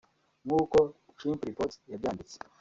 [0.45, 0.77] nk’uko
[1.19, 2.35] Chimpreports yabyanditse